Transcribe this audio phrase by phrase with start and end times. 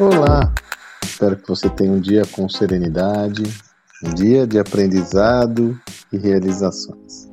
[0.00, 0.54] Olá!
[1.02, 3.42] Espero que você tenha um dia com serenidade,
[4.04, 5.76] um dia de aprendizado
[6.12, 7.28] e realizações.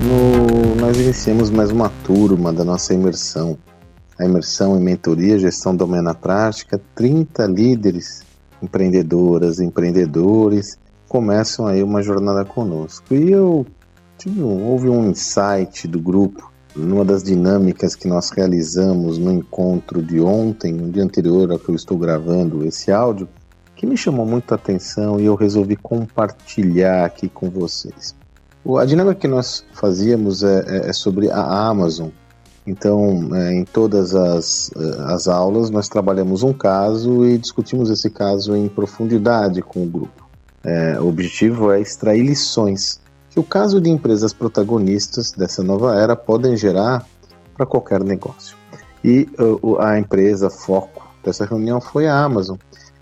[0.00, 3.58] No, nós iniciamos mais uma turma da nossa imersão.
[4.16, 8.22] A imersão em mentoria, gestão domena prática, 30 líderes,
[8.62, 10.78] empreendedoras, empreendedores,
[11.08, 13.12] começam aí uma jornada conosco.
[13.12, 13.66] E eu
[14.18, 20.20] tive houve um insight do grupo numa das dinâmicas que nós realizamos no encontro de
[20.20, 23.28] ontem, no dia anterior ao que eu estou gravando esse áudio,
[23.76, 28.14] que me chamou muito a atenção e eu resolvi compartilhar aqui com vocês.
[28.78, 32.08] A dinâmica que nós fazíamos é, é, é sobre a Amazon.
[32.66, 34.70] Então, é, em todas as,
[35.06, 40.24] as aulas, nós trabalhamos um caso e discutimos esse caso em profundidade com o grupo.
[40.64, 43.03] É, o objetivo é extrair lições
[43.34, 47.04] que o caso de empresas protagonistas dessa nova era podem gerar
[47.56, 48.56] para qualquer negócio.
[49.02, 52.56] E uh, a empresa foco dessa reunião foi a Amazon.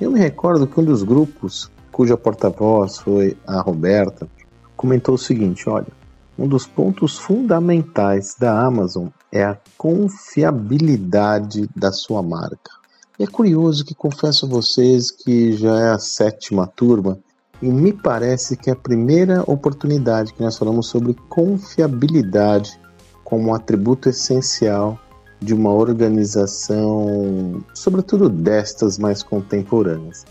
[0.00, 4.26] Eu me recordo que um dos grupos, cuja porta-voz foi a Roberta,
[4.74, 5.92] comentou o seguinte: olha,
[6.38, 12.70] um dos pontos fundamentais da Amazon é a confiabilidade da sua marca.
[13.18, 17.18] E é curioso que confesso a vocês que já é a sétima turma
[17.62, 22.78] e me parece que é a primeira oportunidade que nós falamos sobre confiabilidade
[23.22, 24.98] como atributo essencial
[25.40, 30.24] de uma organização, sobretudo destas mais contemporâneas.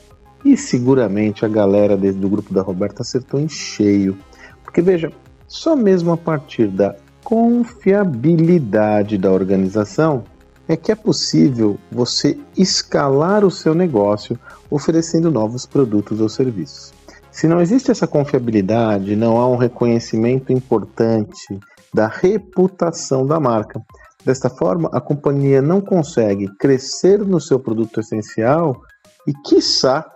[0.43, 4.17] E seguramente a galera do grupo da Roberta acertou em cheio,
[4.63, 5.11] porque veja,
[5.47, 10.23] só mesmo a partir da confiabilidade da organização
[10.67, 14.37] é que é possível você escalar o seu negócio
[14.69, 16.91] oferecendo novos produtos ou serviços.
[17.33, 21.59] Se não existe essa confiabilidade, não há um reconhecimento importante
[21.91, 23.81] da reputação da marca.
[24.23, 28.79] Desta forma, a companhia não consegue crescer no seu produto essencial
[29.27, 30.07] e, quiçá,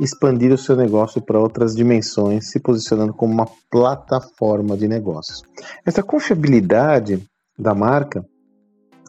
[0.00, 5.42] expandir o seu negócio para outras dimensões, se posicionando como uma plataforma de negócios.
[5.86, 7.22] Essa confiabilidade
[7.56, 8.26] da marca,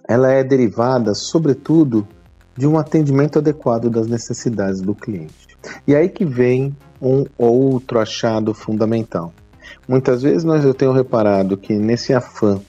[0.07, 2.07] ela é derivada, sobretudo,
[2.55, 5.47] de um atendimento adequado das necessidades do cliente.
[5.87, 9.33] E aí que vem um outro achado fundamental.
[9.87, 12.59] Muitas vezes nós eu tenho reparado que nesse afã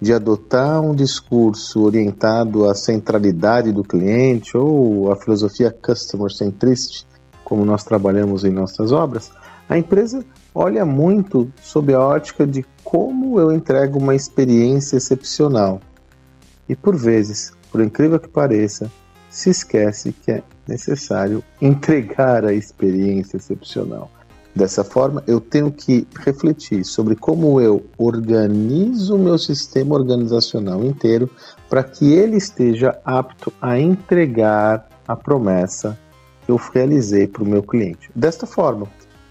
[0.00, 7.06] de adotar um discurso orientado à centralidade do cliente ou à filosofia customer centrist,
[7.44, 9.30] como nós trabalhamos em nossas obras,
[9.68, 10.24] a empresa
[10.54, 15.80] olha muito sob a ótica de como eu entrego uma experiência excepcional.
[16.68, 18.90] E por vezes, por incrível que pareça,
[19.34, 24.08] se esquece que é necessário entregar a experiência excepcional.
[24.54, 31.28] Dessa forma, eu tenho que refletir sobre como eu organizo o meu sistema organizacional inteiro
[31.68, 35.98] para que ele esteja apto a entregar a promessa
[36.46, 38.08] que eu realizei para o meu cliente.
[38.14, 38.86] Desta forma,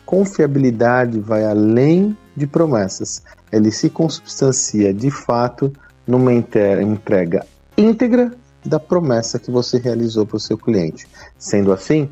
[0.06, 3.24] confiabilidade vai além de promessas.
[3.50, 5.72] Ele se consubstancia de fato
[6.06, 7.46] numa entrega
[7.78, 8.34] íntegra
[8.66, 11.08] da promessa que você realizou para o seu cliente.
[11.38, 12.10] Sendo assim,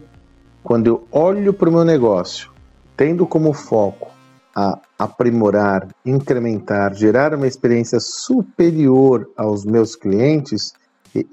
[0.63, 2.51] quando eu olho para o meu negócio,
[2.95, 4.11] tendo como foco
[4.55, 10.73] a aprimorar, incrementar, gerar uma experiência superior aos meus clientes,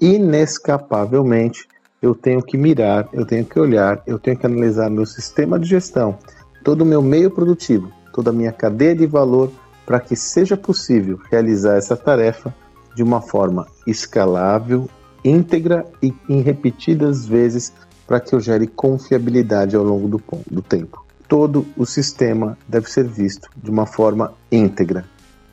[0.01, 1.67] inescapavelmente
[2.01, 5.67] eu tenho que mirar, eu tenho que olhar, eu tenho que analisar meu sistema de
[5.67, 6.17] gestão,
[6.63, 9.51] todo o meu meio produtivo, toda a minha cadeia de valor
[9.85, 12.53] para que seja possível realizar essa tarefa
[12.95, 14.89] de uma forma escalável,
[15.23, 17.73] íntegra e em repetidas vezes
[18.07, 21.05] para que eu gere confiabilidade ao longo do, do tempo.
[21.27, 25.05] Todo o sistema deve ser visto de uma forma íntegra.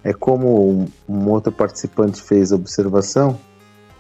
[0.03, 3.39] É como um, um outro participante fez a observação,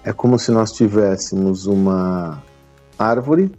[0.03, 2.43] é como se nós tivéssemos uma
[2.99, 3.52] árvore,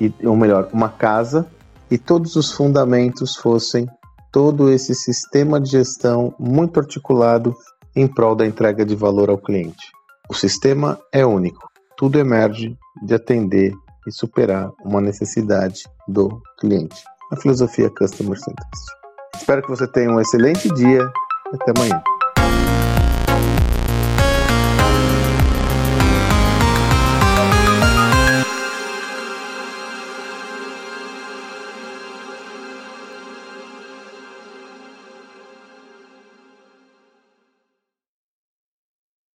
[0.00, 1.46] e, ou melhor, uma casa,
[1.90, 3.86] e todos os fundamentos fossem
[4.30, 7.54] todo esse sistema de gestão muito articulado
[7.94, 9.95] em prol da entrega de valor ao cliente.
[10.28, 13.72] O sistema é único, tudo emerge de atender
[14.06, 16.96] e superar uma necessidade do cliente.
[17.32, 18.86] A filosofia Customer Centrist.
[19.36, 21.08] Espero que você tenha um excelente dia
[21.54, 22.02] até amanhã.